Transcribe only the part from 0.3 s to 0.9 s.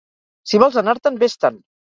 Si vols